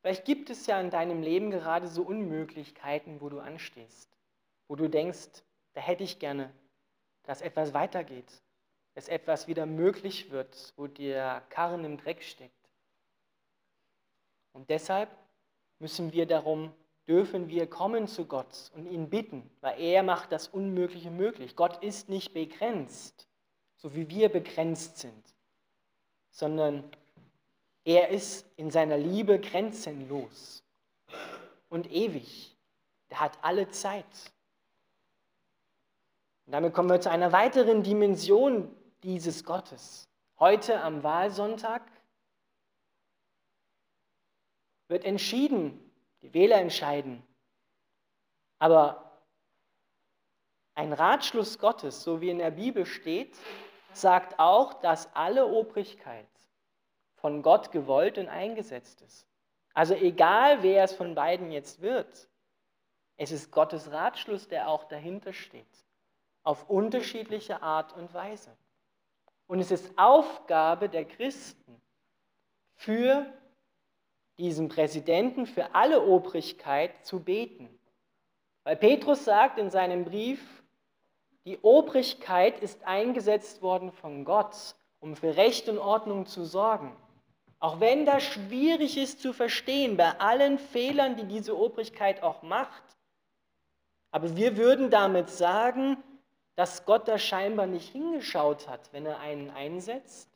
Vielleicht 0.01 0.25
gibt 0.25 0.49
es 0.49 0.67
ja 0.67 0.81
in 0.81 0.91
deinem 0.91 1.23
Leben 1.23 1.51
gerade 1.51 1.89
so 1.89 2.03
Unmöglichkeiten, 2.03 3.21
wo 3.21 3.31
du 3.31 3.41
anstehst, 3.41 4.09
wo 4.69 4.77
du 4.77 4.89
denkst, 4.89 5.43
da 5.73 5.81
hätte 5.81 6.05
ich 6.05 6.19
gerne, 6.19 6.53
dass 7.25 7.41
etwas 7.41 7.75
weitergeht, 7.75 8.31
dass 8.95 9.09
etwas 9.09 9.49
wieder 9.49 9.67
möglich 9.67 10.31
wird, 10.31 10.73
wo 10.77 10.87
der 10.87 11.43
Karren 11.51 11.85
im 11.85 11.97
Dreck 11.97 12.23
steckt. 12.23 12.53
Und 14.53 14.71
deshalb 14.71 15.11
müssen 15.81 16.13
wir 16.13 16.27
darum, 16.27 16.73
dürfen 17.09 17.49
wir 17.49 17.67
kommen 17.67 18.07
zu 18.07 18.25
Gott 18.25 18.71
und 18.75 18.87
ihn 18.87 19.11
bitten, 19.11 19.51
weil 19.61 19.81
er 19.81 20.03
macht 20.03 20.33
das 20.33 20.49
Unmögliche 20.49 21.11
möglich. 21.11 21.57
Gott 21.57 21.83
ist 21.83 22.09
nicht 22.09 22.33
begrenzt, 22.33 23.29
so 23.77 23.95
wie 23.95 24.09
wir 24.09 24.29
begrenzt 24.29 24.99
sind, 24.99 25.35
sondern 26.31 26.85
er 27.85 28.09
ist 28.09 28.47
in 28.57 28.71
seiner 28.71 28.97
Liebe 28.97 29.39
grenzenlos 29.39 30.63
und 31.69 31.91
ewig. 31.91 32.57
Er 33.11 33.21
hat 33.21 33.39
alle 33.43 33.69
Zeit. 33.69 34.33
Und 36.47 36.53
damit 36.53 36.73
kommen 36.73 36.89
wir 36.89 37.01
zu 37.01 37.11
einer 37.11 37.33
weiteren 37.33 37.83
Dimension 37.83 38.75
dieses 39.05 39.45
Gottes. 39.45 40.09
Heute 40.39 40.81
am 40.81 41.03
Wahlsonntag 41.03 41.83
wird 44.89 45.05
entschieden, 45.05 45.79
die 46.23 46.33
Wähler 46.33 46.57
entscheiden. 46.57 47.23
Aber 48.59 49.23
ein 50.75 50.93
Ratschluss 50.93 51.59
Gottes, 51.59 52.03
so 52.03 52.21
wie 52.21 52.31
in 52.31 52.39
der 52.39 52.51
Bibel 52.51 52.87
steht, 52.87 53.37
sagt 53.93 54.39
auch, 54.39 54.75
dass 54.75 55.15
alle 55.15 55.47
Obrigkeit 55.47 56.27
von 57.15 57.43
Gott 57.43 57.71
gewollt 57.73 58.19
und 58.19 58.29
eingesetzt 58.29 59.03
ist. 59.03 59.27
Also 59.75 59.95
egal, 59.95 60.63
wer 60.63 60.85
es 60.85 60.95
von 60.95 61.15
beiden 61.15 61.51
jetzt 61.51 61.81
wird, 61.81 62.29
es 63.17 63.31
ist 63.31 63.51
Gottes 63.51 63.91
Ratschluss, 63.93 64.49
der 64.49 64.69
auch 64.69 64.85
dahinter 64.85 65.33
steht, 65.33 65.85
auf 66.43 66.69
unterschiedliche 66.69 67.63
Art 67.63 67.93
und 67.93 68.13
Weise. 68.15 68.57
Und 69.47 69.61
es 69.61 69.71
ist 69.71 69.93
Aufgabe 69.97 70.89
der 70.89 71.05
Christen, 71.05 71.81
für 72.77 73.27
diesen 74.39 74.69
Präsidenten, 74.69 75.47
für 75.47 75.75
alle 75.75 76.03
Obrigkeit 76.03 77.05
zu 77.05 77.21
beten. 77.21 77.69
Weil 78.65 78.77
Petrus 78.77 79.25
sagt 79.25 79.59
in 79.59 79.71
seinem 79.71 80.05
Brief, 80.05 80.41
die 81.45 81.59
Obrigkeit 81.61 82.61
ist 82.61 82.85
eingesetzt 82.85 83.63
worden 83.63 83.93
von 83.93 84.25
Gott, 84.25 84.75
um 85.01 85.15
für 85.15 85.37
Recht 85.37 85.69
und 85.69 85.79
Ordnung 85.79 86.27
zu 86.27 86.45
sorgen. 86.45 86.97
Auch 87.59 87.81
wenn 87.81 88.07
das 88.07 88.23
schwierig 88.23 88.97
ist 88.97 89.21
zu 89.21 89.33
verstehen, 89.33 89.97
bei 89.97 90.19
allen 90.19 90.59
Fehlern, 90.59 91.17
die 91.17 91.27
diese 91.27 91.57
Obrigkeit 91.57 92.23
auch 92.23 92.43
macht. 92.43 92.83
Aber 94.11 94.37
wir 94.37 94.57
würden 94.57 94.91
damit 94.91 95.29
sagen, 95.29 96.03
dass 96.57 96.85
Gott 96.85 97.09
da 97.09 97.19
scheinbar 97.19 97.67
nicht 97.67 97.91
hingeschaut 97.91 98.69
hat, 98.69 98.93
wenn 98.93 99.07
er 99.07 99.21
einen 99.21 99.51
einsetzt, 99.51 100.31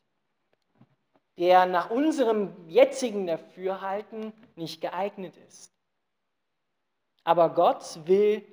der 1.37 1.65
nach 1.65 1.89
unserem 1.89 2.53
jetzigen 2.67 3.25
Dafürhalten 3.25 4.33
nicht 4.55 4.81
geeignet 4.81 5.37
ist. 5.47 5.73
Aber 7.23 7.53
Gott 7.53 7.99
will 8.05 8.45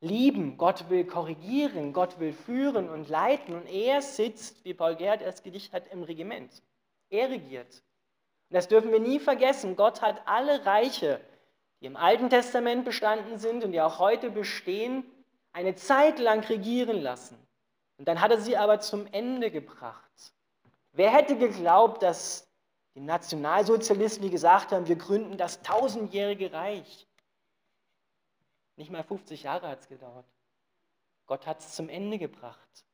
lieben, 0.00 0.56
Gott 0.56 0.88
will 0.88 1.04
korrigieren, 1.04 1.92
Gott 1.92 2.18
will 2.18 2.32
führen 2.32 2.88
und 2.88 3.08
leiten 3.08 3.54
und 3.54 3.66
er 3.66 4.00
sitzt, 4.00 4.64
wie 4.64 4.74
Paul 4.74 4.96
Gerhard 4.96 5.22
das 5.22 5.42
Gedicht 5.42 5.72
hat, 5.72 5.88
im 5.88 6.02
Regiment. 6.02 6.62
Er 7.10 7.30
regiert. 7.30 7.82
Und 8.48 8.54
das 8.54 8.68
dürfen 8.68 8.92
wir 8.92 9.00
nie 9.00 9.18
vergessen. 9.18 9.76
Gott 9.76 10.02
hat 10.02 10.22
alle 10.26 10.64
Reiche, 10.64 11.20
die 11.80 11.86
im 11.86 11.96
Alten 11.96 12.30
Testament 12.30 12.84
bestanden 12.84 13.38
sind 13.38 13.64
und 13.64 13.72
die 13.72 13.80
auch 13.80 13.98
heute 13.98 14.30
bestehen, 14.30 15.04
eine 15.54 15.74
Zeit 15.76 16.18
lang 16.18 16.44
regieren 16.44 17.00
lassen. 17.00 17.38
Und 17.96 18.08
dann 18.08 18.20
hat 18.20 18.32
er 18.32 18.40
sie 18.40 18.56
aber 18.56 18.80
zum 18.80 19.06
Ende 19.06 19.50
gebracht. 19.50 20.34
Wer 20.92 21.10
hätte 21.10 21.38
geglaubt, 21.38 22.02
dass 22.02 22.46
die 22.94 23.00
Nationalsozialisten, 23.00 24.22
die 24.22 24.30
gesagt 24.30 24.72
haben, 24.72 24.86
wir 24.86 24.96
gründen 24.96 25.38
das 25.38 25.62
tausendjährige 25.62 26.52
Reich? 26.52 27.06
Nicht 28.76 28.90
mal 28.90 29.04
50 29.04 29.44
Jahre 29.44 29.68
hat 29.68 29.80
es 29.80 29.88
gedauert. 29.88 30.26
Gott 31.26 31.46
hat 31.46 31.60
es 31.60 31.74
zum 31.74 31.88
Ende 31.88 32.18
gebracht. 32.18 32.84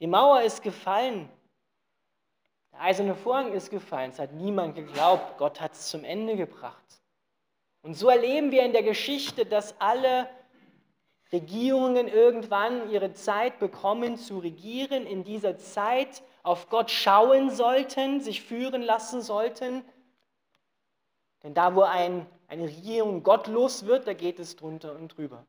Die 0.00 0.08
Mauer 0.08 0.42
ist 0.42 0.62
gefallen. 0.62 1.30
Der 2.72 2.80
eiserne 2.80 3.14
Vorhang 3.14 3.52
ist 3.52 3.70
gefallen, 3.70 4.10
es 4.10 4.18
hat 4.18 4.32
niemand 4.32 4.74
geglaubt, 4.74 5.38
Gott 5.38 5.60
hat 5.60 5.72
es 5.72 5.88
zum 5.88 6.04
Ende 6.04 6.36
gebracht. 6.36 7.00
Und 7.82 7.94
so 7.94 8.08
erleben 8.08 8.50
wir 8.50 8.64
in 8.64 8.72
der 8.72 8.82
Geschichte, 8.82 9.46
dass 9.46 9.80
alle 9.80 10.28
Regierungen 11.32 12.06
irgendwann 12.08 12.90
ihre 12.90 13.12
Zeit 13.12 13.58
bekommen 13.58 14.16
zu 14.16 14.38
regieren, 14.38 15.06
in 15.06 15.24
dieser 15.24 15.58
Zeit 15.58 16.22
auf 16.42 16.68
Gott 16.68 16.90
schauen 16.90 17.50
sollten, 17.50 18.20
sich 18.20 18.42
führen 18.42 18.82
lassen 18.82 19.20
sollten. 19.20 19.84
Denn 21.42 21.54
da, 21.54 21.74
wo 21.74 21.82
ein, 21.82 22.26
eine 22.48 22.64
Regierung 22.64 23.22
gottlos 23.22 23.86
wird, 23.86 24.06
da 24.06 24.14
geht 24.14 24.38
es 24.38 24.56
drunter 24.56 24.94
und 24.94 25.16
drüber. 25.16 25.44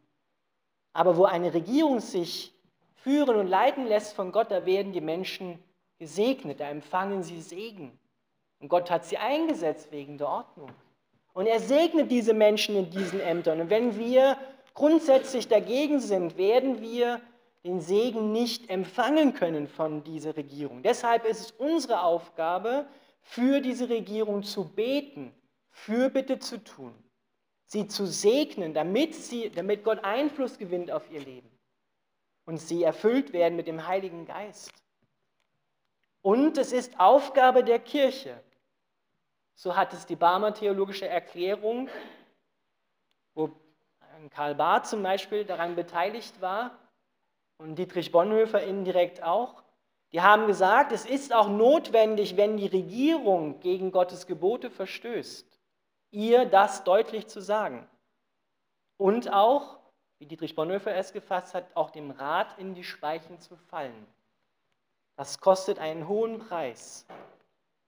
Aber 0.94 1.16
wo 1.18 1.26
eine 1.26 1.54
Regierung 1.54 2.00
sich 2.00 2.54
führen 2.96 3.36
und 3.36 3.48
leiten 3.48 3.86
lässt 3.86 4.16
von 4.16 4.32
Gott, 4.32 4.50
da 4.50 4.66
werden 4.66 4.94
die 4.94 5.02
Menschen 5.02 5.64
gesegnet, 6.00 6.60
da 6.60 6.70
empfangen 6.70 7.22
sie 7.22 7.42
Segen. 7.42 7.98
Und 8.60 8.70
Gott 8.70 8.90
hat 8.90 9.06
sie 9.06 9.18
eingesetzt 9.18 9.92
wegen 9.92 10.18
der 10.18 10.28
Ordnung. 10.28 10.72
Und 11.34 11.46
er 11.46 11.60
segnet 11.60 12.10
diese 12.10 12.34
Menschen 12.34 12.76
in 12.76 12.90
diesen 12.90 13.20
Ämtern. 13.20 13.62
Und 13.62 13.70
wenn 13.70 14.00
wir 14.00 14.38
grundsätzlich 14.78 15.48
dagegen 15.48 16.00
sind, 16.00 16.38
werden 16.38 16.82
wir 16.82 17.20
den 17.64 17.82
Segen 17.82 18.32
nicht 18.32 18.70
empfangen 18.70 19.34
können 19.34 19.68
von 19.68 20.04
dieser 20.04 20.38
Regierung. 20.38 20.84
Deshalb 20.84 21.26
ist 21.26 21.40
es 21.42 21.52
unsere 21.52 22.04
Aufgabe, 22.04 22.86
für 23.22 23.60
diese 23.60 23.90
Regierung 23.90 24.44
zu 24.44 24.66
beten, 24.70 25.34
Fürbitte 25.72 26.38
zu 26.38 26.64
tun, 26.64 26.94
sie 27.66 27.88
zu 27.88 28.06
segnen, 28.06 28.76
damit, 28.76 29.16
sie, 29.16 29.50
damit 29.50 29.84
Gott 29.84 30.04
Einfluss 30.04 30.60
gewinnt 30.60 30.92
auf 30.92 31.10
ihr 31.12 31.22
Leben 31.22 31.50
und 32.46 32.58
sie 32.58 32.84
erfüllt 32.84 33.34
werden 33.34 33.56
mit 33.56 33.66
dem 33.66 33.88
Heiligen 33.88 34.28
Geist. 34.28 34.72
Und 36.22 36.60
es 36.60 36.72
ist 36.72 37.00
Aufgabe 37.00 37.64
der 37.64 37.80
Kirche, 37.80 38.40
so 39.56 39.76
hat 39.76 39.92
es 39.94 40.06
die 40.06 40.16
Barmer 40.16 40.54
Theologische 40.54 41.08
Erklärung, 41.08 41.90
wo 43.34 43.50
Karl 44.30 44.56
Barth 44.56 44.88
zum 44.88 45.04
Beispiel 45.04 45.46
daran 45.46 45.76
beteiligt 45.76 46.42
war 46.42 46.72
und 47.58 47.76
Dietrich 47.76 48.12
Bonhoeffer 48.12 48.64
indirekt 48.64 49.24
auch, 49.24 49.64
die 50.14 50.22
haben 50.22 50.48
gesagt, 50.48 50.92
es 50.92 51.06
ist 51.06 51.34
auch 51.34 51.50
notwendig, 51.50 52.38
wenn 52.38 52.58
die 52.58 52.68
Regierung 52.68 53.60
gegen 53.60 53.92
Gottes 53.92 54.26
Gebote 54.26 54.70
verstößt, 54.70 55.60
ihr 56.12 56.46
das 56.46 56.84
deutlich 56.84 57.28
zu 57.28 57.42
sagen. 57.42 57.88
Und 58.98 59.32
auch, 59.34 59.78
wie 60.20 60.26
Dietrich 60.26 60.56
Bonhoeffer 60.56 60.96
es 60.96 61.12
gefasst 61.12 61.54
hat, 61.54 61.76
auch 61.76 61.90
dem 61.90 62.12
Rat 62.12 62.58
in 62.58 62.74
die 62.74 62.84
Speichen 62.86 63.40
zu 63.40 63.56
fallen. 63.56 64.08
Das 65.18 65.40
kostet 65.40 65.80
einen 65.80 66.08
hohen 66.08 66.40
Preis. 66.40 67.06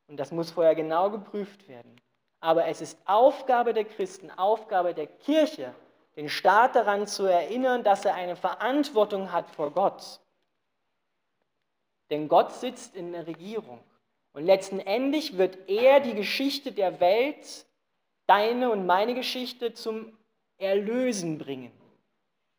Und 0.07 0.17
das 0.17 0.31
muss 0.31 0.51
vorher 0.51 0.75
genau 0.75 1.09
geprüft 1.09 1.67
werden. 1.67 1.95
Aber 2.41 2.65
es 2.65 2.81
ist 2.81 2.97
Aufgabe 3.05 3.73
der 3.73 3.85
Christen, 3.85 4.31
Aufgabe 4.31 4.93
der 4.93 5.07
Kirche, 5.07 5.73
den 6.19 6.27
Staat 6.27 6.75
daran 6.75 7.07
zu 7.07 7.23
erinnern, 7.27 7.85
dass 7.85 8.03
er 8.03 8.13
eine 8.13 8.35
Verantwortung 8.35 9.31
hat 9.31 9.49
vor 9.51 9.71
Gott. 9.71 10.19
Denn 12.09 12.27
Gott 12.27 12.51
sitzt 12.51 12.93
in 12.93 13.13
der 13.13 13.25
Regierung. 13.25 13.79
Und 14.33 14.43
letzten 14.45 14.81
Endes 14.81 15.37
wird 15.37 15.69
er 15.69 16.01
die 16.01 16.15
Geschichte 16.15 16.73
der 16.73 16.99
Welt, 16.99 17.65
deine 18.27 18.69
und 18.69 18.85
meine 18.85 19.15
Geschichte, 19.15 19.73
zum 19.73 20.11
Erlösen 20.57 21.37
bringen. 21.37 21.71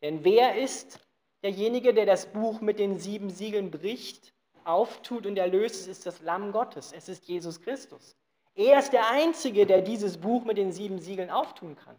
Denn 0.00 0.25
wer 0.25 0.57
ist 0.57 0.99
derjenige, 1.43 1.93
der 1.93 2.07
das 2.07 2.33
Buch 2.33 2.62
mit 2.62 2.79
den 2.79 2.99
sieben 2.99 3.29
Siegeln 3.29 3.71
bricht? 3.71 4.33
auftut 4.64 5.26
und 5.26 5.37
erlöst, 5.37 5.75
es 5.75 5.87
ist 5.87 6.07
das 6.07 6.21
Lamm 6.21 6.52
Gottes, 6.52 6.93
es 6.93 7.09
ist 7.09 7.26
Jesus 7.26 7.61
Christus. 7.61 8.17
Er 8.55 8.79
ist 8.79 8.93
der 8.93 9.09
Einzige, 9.09 9.67
der 9.67 9.81
dieses 9.81 10.19
Buch 10.19 10.45
mit 10.45 10.59
den 10.59 10.73
sieben 10.73 10.99
Siegeln 10.99 11.31
auftun 11.31 11.76
kann. 11.76 11.99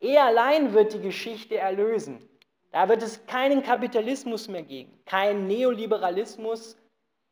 Er 0.00 0.24
allein 0.24 0.72
wird 0.72 0.94
die 0.94 1.00
Geschichte 1.00 1.58
erlösen. 1.58 2.26
Da 2.72 2.88
wird 2.88 3.02
es 3.02 3.26
keinen 3.26 3.62
Kapitalismus 3.62 4.48
mehr 4.48 4.62
geben, 4.62 4.98
keinen 5.04 5.46
Neoliberalismus, 5.46 6.76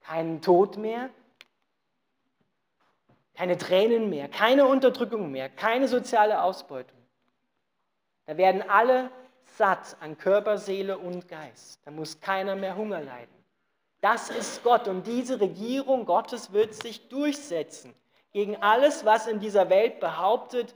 keinen 0.01 0.43
Tod 0.43 0.77
mehr, 0.77 1.11
keine 3.35 3.57
Tränen 3.57 4.11
mehr, 4.11 4.29
keine 4.29 4.67
Unterdrückung 4.67 5.31
mehr, 5.31 5.49
keine 5.49 5.87
soziale 5.87 6.43
Ausbeutung. 6.43 6.99
Da 8.27 8.37
werden 8.37 8.63
alle 8.69 9.11
satt 9.45 9.97
an 10.01 10.19
Körper, 10.19 10.59
Seele 10.59 10.99
und 10.99 11.29
Geist. 11.29 11.81
Da 11.85 11.91
muss 11.91 12.21
keiner 12.21 12.57
mehr 12.57 12.77
Hunger 12.77 13.01
leiden. 13.01 13.35
Das 14.01 14.31
ist 14.31 14.63
Gott 14.63 14.87
und 14.89 15.07
diese 15.07 15.41
Regierung 15.41 16.05
Gottes 16.05 16.53
wird 16.53 16.75
sich 16.75 17.09
durchsetzen 17.09 17.95
gegen 18.33 18.57
alles, 18.57 19.05
was 19.05 19.27
in 19.27 19.41
dieser 19.41 19.71
Welt 19.71 20.01
behauptet, 20.01 20.75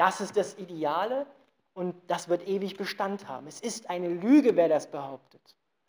das 0.00 0.22
ist 0.22 0.34
das 0.34 0.56
Ideale 0.56 1.26
und 1.74 1.94
das 2.06 2.30
wird 2.30 2.48
ewig 2.48 2.78
Bestand 2.78 3.28
haben. 3.28 3.46
Es 3.46 3.60
ist 3.60 3.90
eine 3.90 4.08
Lüge, 4.08 4.56
wer 4.56 4.66
das 4.66 4.90
behauptet. 4.90 5.42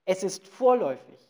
Es 0.03 0.21
ist 0.21 0.45
vorläufig. 0.45 1.29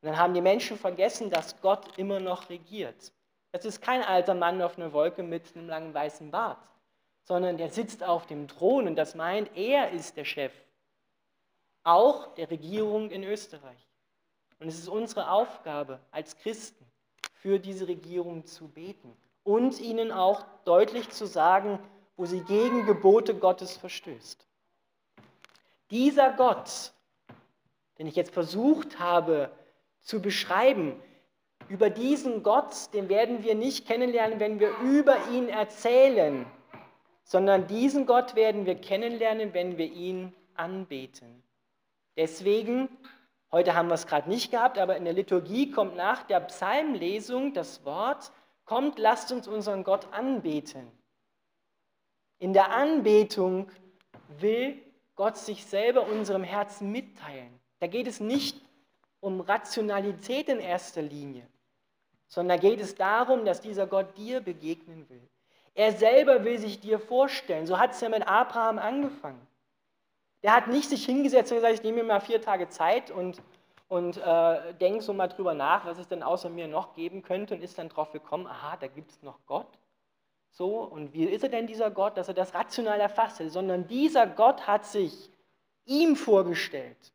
Und 0.00 0.10
dann 0.10 0.16
haben 0.16 0.34
die 0.34 0.40
Menschen 0.40 0.78
vergessen, 0.78 1.30
dass 1.30 1.60
Gott 1.60 1.98
immer 1.98 2.20
noch 2.20 2.48
regiert. 2.48 3.12
Das 3.50 3.64
ist 3.64 3.82
kein 3.82 4.04
alter 4.04 4.34
Mann 4.34 4.62
auf 4.62 4.78
einer 4.78 4.92
Wolke 4.92 5.24
mit 5.24 5.56
einem 5.56 5.68
langen 5.68 5.92
weißen 5.92 6.30
Bart, 6.30 6.64
sondern 7.24 7.56
der 7.56 7.70
sitzt 7.70 8.04
auf 8.04 8.26
dem 8.26 8.46
Thron 8.46 8.86
und 8.86 8.94
das 8.94 9.16
meint, 9.16 9.50
er 9.56 9.90
ist 9.90 10.16
der 10.16 10.24
Chef. 10.24 10.52
Auch 11.82 12.36
der 12.36 12.52
Regierung 12.52 13.10
in 13.10 13.24
Österreich. 13.24 13.88
Und 14.60 14.68
es 14.68 14.78
ist 14.78 14.88
unsere 14.88 15.28
Aufgabe 15.28 15.98
als 16.12 16.36
Christen, 16.36 16.86
für 17.32 17.58
diese 17.58 17.88
Regierung 17.88 18.46
zu 18.46 18.68
beten 18.68 19.16
und 19.44 19.78
ihnen 19.80 20.10
auch 20.10 20.44
deutlich 20.64 21.10
zu 21.10 21.26
sagen, 21.26 21.78
wo 22.16 22.26
sie 22.26 22.40
gegen 22.40 22.86
Gebote 22.86 23.34
Gottes 23.34 23.76
verstößt. 23.76 24.46
Dieser 25.90 26.32
Gott, 26.32 26.92
den 27.98 28.06
ich 28.06 28.16
jetzt 28.16 28.32
versucht 28.32 28.98
habe 28.98 29.50
zu 30.00 30.20
beschreiben, 30.20 31.00
über 31.68 31.90
diesen 31.90 32.42
Gott, 32.42 32.92
den 32.92 33.08
werden 33.08 33.42
wir 33.42 33.54
nicht 33.54 33.86
kennenlernen, 33.86 34.40
wenn 34.40 34.60
wir 34.60 34.70
über 34.82 35.16
ihn 35.32 35.48
erzählen, 35.48 36.46
sondern 37.22 37.66
diesen 37.66 38.06
Gott 38.06 38.34
werden 38.34 38.66
wir 38.66 38.74
kennenlernen, 38.74 39.54
wenn 39.54 39.78
wir 39.78 39.90
ihn 39.90 40.34
anbeten. 40.54 41.42
Deswegen, 42.16 42.88
heute 43.50 43.74
haben 43.74 43.88
wir 43.88 43.94
es 43.94 44.06
gerade 44.06 44.28
nicht 44.28 44.50
gehabt, 44.50 44.78
aber 44.78 44.96
in 44.96 45.04
der 45.04 45.14
Liturgie 45.14 45.70
kommt 45.70 45.96
nach 45.96 46.22
der 46.22 46.40
Psalmlesung 46.40 47.54
das 47.54 47.84
Wort, 47.84 48.30
kommt, 48.64 48.98
lasst 48.98 49.32
uns 49.32 49.48
unseren 49.48 49.84
Gott 49.84 50.12
anbeten. 50.12 50.90
In 52.38 52.52
der 52.52 52.70
Anbetung 52.70 53.70
will 54.38 54.80
Gott 55.14 55.36
sich 55.36 55.64
selber 55.64 56.06
unserem 56.06 56.42
Herzen 56.42 56.90
mitteilen. 56.90 57.60
Da 57.80 57.86
geht 57.86 58.06
es 58.06 58.20
nicht 58.20 58.60
um 59.20 59.40
Rationalität 59.40 60.48
in 60.48 60.60
erster 60.60 61.02
Linie, 61.02 61.46
sondern 62.28 62.60
da 62.60 62.68
geht 62.68 62.80
es 62.80 62.94
darum, 62.94 63.44
dass 63.44 63.60
dieser 63.60 63.86
Gott 63.86 64.16
dir 64.16 64.40
begegnen 64.40 65.08
will. 65.08 65.28
Er 65.74 65.92
selber 65.92 66.44
will 66.44 66.58
sich 66.58 66.80
dir 66.80 66.98
vorstellen. 66.98 67.66
So 67.66 67.78
hat 67.78 67.92
es 67.92 68.00
ja 68.00 68.08
mit 68.08 68.26
Abraham 68.26 68.78
angefangen. 68.78 69.44
Der 70.42 70.54
hat 70.54 70.68
nicht 70.68 70.88
sich 70.88 71.04
hingesetzt 71.04 71.50
und 71.50 71.58
gesagt, 71.58 71.74
ich 71.74 71.82
nehme 71.82 72.02
mir 72.02 72.04
mal 72.04 72.20
vier 72.20 72.40
Tage 72.40 72.68
Zeit 72.68 73.10
und, 73.10 73.42
und 73.94 74.16
äh, 74.16 74.74
denke 74.74 75.02
so 75.02 75.12
mal 75.12 75.28
drüber 75.28 75.54
nach, 75.54 75.86
was 75.86 75.98
es 75.98 76.08
denn 76.08 76.24
außer 76.24 76.50
mir 76.50 76.66
noch 76.66 76.94
geben 76.94 77.22
könnte 77.22 77.54
und 77.54 77.62
ist 77.62 77.78
dann 77.78 77.88
drauf 77.88 78.10
gekommen, 78.10 78.48
aha, 78.48 78.76
da 78.76 78.88
gibt 78.88 79.12
es 79.12 79.22
noch 79.22 79.38
Gott. 79.46 79.68
So, 80.50 80.80
und 80.80 81.12
wie 81.12 81.22
ist 81.26 81.44
er 81.44 81.48
denn 81.48 81.68
dieser 81.68 81.92
Gott, 81.92 82.16
dass 82.16 82.26
er 82.26 82.34
das 82.34 82.54
rational 82.54 82.98
erfasst 82.98 83.38
hat? 83.38 83.50
Sondern 83.50 83.86
dieser 83.86 84.26
Gott 84.26 84.66
hat 84.66 84.84
sich 84.84 85.30
ihm 85.84 86.16
vorgestellt. 86.16 87.12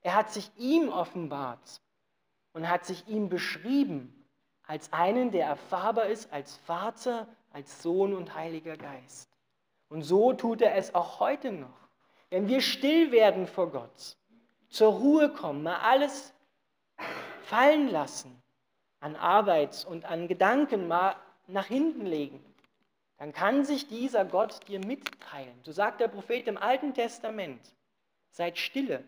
Er 0.00 0.14
hat 0.14 0.30
sich 0.30 0.50
ihm 0.56 0.88
offenbart 0.88 1.82
und 2.54 2.66
hat 2.66 2.86
sich 2.86 3.06
ihm 3.08 3.28
beschrieben 3.28 4.26
als 4.66 4.94
einen, 4.94 5.32
der 5.32 5.46
erfahrbar 5.46 6.06
ist 6.06 6.32
als 6.32 6.56
Vater, 6.64 7.28
als 7.52 7.82
Sohn 7.82 8.14
und 8.14 8.34
Heiliger 8.34 8.78
Geist. 8.78 9.28
Und 9.90 10.00
so 10.00 10.32
tut 10.32 10.62
er 10.62 10.76
es 10.76 10.94
auch 10.94 11.20
heute 11.20 11.52
noch. 11.52 11.90
Wenn 12.30 12.48
wir 12.48 12.62
still 12.62 13.12
werden 13.12 13.46
vor 13.46 13.70
Gott, 13.70 14.16
zur 14.68 14.92
Ruhe 14.92 15.30
kommen, 15.30 15.62
mal 15.62 15.76
alles 15.76 16.32
fallen 17.42 17.88
lassen, 17.88 18.42
an 19.00 19.16
Arbeit 19.16 19.86
und 19.88 20.04
an 20.04 20.28
Gedanken 20.28 20.88
mal 20.88 21.16
nach 21.46 21.66
hinten 21.66 22.06
legen 22.06 22.42
dann 23.18 23.32
kann 23.32 23.64
sich 23.64 23.88
dieser 23.88 24.24
Gott 24.24 24.66
dir 24.68 24.84
mitteilen. 24.84 25.58
So 25.62 25.72
sagt 25.72 26.00
der 26.00 26.08
Prophet 26.08 26.46
im 26.48 26.58
Alten 26.58 26.92
Testament, 26.92 27.74
seid 28.30 28.58
stille 28.58 29.04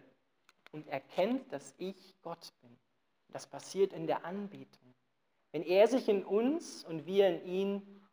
und 0.72 0.88
erkennt, 0.88 1.52
dass 1.52 1.74
ich 1.78 2.14
Gott 2.22 2.52
bin. 2.62 2.76
Das 3.28 3.46
passiert 3.46 3.92
in 3.92 4.06
der 4.06 4.24
Anbetung. 4.24 4.94
Wenn 5.52 5.62
er 5.62 5.88
sich 5.88 6.08
in 6.08 6.24
uns 6.24 6.84
und 6.84 7.06
wir 7.06 7.28
in 7.28 7.44
ihn 7.44 8.04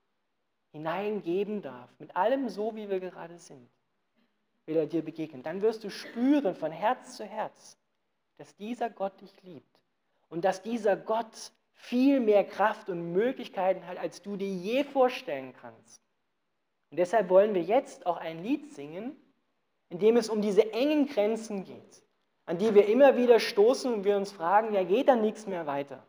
hineingeben 0.72 1.62
darf, 1.62 1.90
mit 2.00 2.16
allem 2.16 2.50
so, 2.50 2.76
wie 2.76 2.90
wir 2.90 3.00
gerade 3.00 3.38
sind, 3.38 3.70
will 4.66 4.78
er 4.78 4.88
dir 4.88 5.04
begegnen. 5.04 5.44
Dann 5.44 5.62
wirst 5.62 5.84
du 5.84 5.90
spüren 5.90 6.56
von 6.56 6.72
Herz 6.72 7.18
zu 7.18 7.26
Herz, 7.26 7.78
dass 8.38 8.56
dieser 8.56 8.90
Gott 8.90 9.20
dich 9.22 9.42
liebt 9.44 9.80
und 10.30 10.44
dass 10.44 10.62
dieser 10.62 10.96
Gott 10.98 11.52
viel 11.74 12.20
mehr 12.20 12.44
Kraft 12.44 12.90
und 12.90 13.12
Möglichkeiten 13.12 13.86
hat, 13.86 13.98
als 13.98 14.22
du 14.22 14.38
dir 14.38 14.50
je 14.50 14.84
vorstellen 14.84 15.54
kannst. 15.62 16.02
Und 16.90 16.98
deshalb 16.98 17.30
wollen 17.30 17.54
wir 17.54 17.62
jetzt 17.62 18.06
auch 18.06 18.18
ein 18.18 18.44
Lied 18.44 18.74
singen, 18.74 19.16
in 19.90 20.00
dem 20.00 20.18
es 20.18 20.30
um 20.30 20.42
diese 20.42 20.74
engen 20.74 21.08
Grenzen 21.08 21.64
geht, 21.64 22.04
an 22.46 22.58
die 22.58 22.74
wir 22.74 22.88
immer 22.88 23.18
wieder 23.18 23.40
stoßen 23.40 23.94
und 23.94 24.04
wir 24.04 24.18
uns 24.18 24.32
fragen, 24.32 24.74
ja 24.74 24.84
geht 24.84 25.10
dann 25.10 25.22
nichts 25.22 25.46
mehr 25.46 25.68
weiter. 25.68 26.06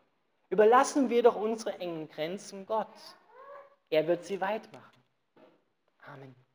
Überlassen 0.49 1.09
wir 1.09 1.23
doch 1.23 1.35
unsere 1.35 1.79
engen 1.79 2.07
Grenzen 2.07 2.65
Gott. 2.65 2.87
Er 3.89 4.07
wird 4.07 4.23
sie 4.23 4.39
weit 4.41 4.71
machen. 4.71 5.03
Amen. 6.05 6.46